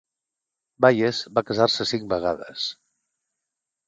[0.85, 2.65] Bayes va casar-se cinc vegades.